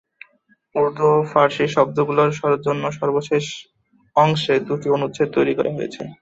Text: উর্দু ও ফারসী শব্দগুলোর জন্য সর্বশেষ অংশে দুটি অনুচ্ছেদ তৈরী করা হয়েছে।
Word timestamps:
উর্দু 0.75 1.05
ও 1.11 1.27
ফারসী 1.31 1.65
শব্দগুলোর 1.75 2.29
জন্য 2.65 2.83
সর্বশেষ 2.99 3.45
অংশে 4.15 4.55
দুটি 4.67 4.87
অনুচ্ছেদ 4.95 5.27
তৈরী 5.35 5.53
করা 5.57 5.71
হয়েছে। 5.77 6.01